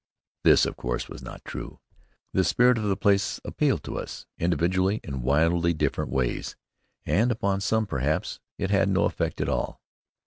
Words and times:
This 0.43 0.65
of 0.65 0.77
course 0.77 1.07
was 1.07 1.21
not 1.21 1.45
true. 1.45 1.79
The 2.33 2.43
spirit 2.43 2.79
of 2.79 2.85
the 2.85 2.97
place 2.97 3.39
appealed 3.45 3.83
to 3.83 3.99
us, 3.99 4.25
individually, 4.39 4.99
in 5.03 5.21
widely 5.21 5.75
different 5.75 6.09
ways, 6.09 6.55
and 7.05 7.31
upon 7.31 7.61
some, 7.61 7.85
perhaps, 7.85 8.39
it 8.57 8.71
had 8.71 8.89
no 8.89 9.03
effect 9.05 9.41
at 9.41 9.47
all. 9.47 9.79